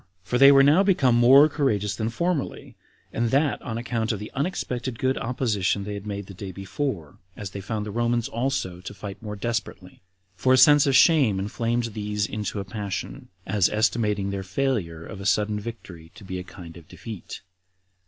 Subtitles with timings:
[0.23, 2.75] For they were now become more courageous than formerly,
[3.13, 7.19] and that on account of the unexpected good opposition they had made the day before,
[7.37, 10.01] as they found the Romans also to fight more desperately;
[10.35, 15.21] for a sense of shame inflamed these into a passion, as esteeming their failure of
[15.21, 17.41] a sudden victory to be a kind of defeat.